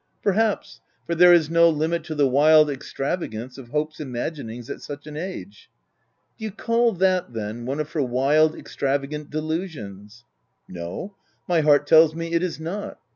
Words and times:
"Perhaps— 0.23 0.81
for 1.05 1.13
there 1.13 1.31
is 1.31 1.51
no 1.51 1.69
limit 1.69 2.03
to 2.05 2.15
the 2.15 2.27
wild 2.27 2.71
extravagance 2.71 3.59
of 3.59 3.67
hope's 3.67 3.99
imaginings, 3.99 4.67
at 4.67 4.81
such 4.81 5.05
an 5.05 5.15
age."" 5.15 5.69
Do 6.39 6.45
you 6.45 6.49
call 6.49 6.95
t7iat, 6.95 7.33
then, 7.33 7.65
one 7.67 7.79
of 7.79 7.91
her 7.91 8.01
wild, 8.01 8.55
extravagant 8.55 9.29
delusions 9.29 10.23
V*" 10.67 10.73
No; 10.73 11.15
my 11.47 11.61
heart 11.61 11.85
tells 11.85 12.15
me 12.15 12.33
it 12.33 12.41
is 12.41 12.59
not. 12.59 12.97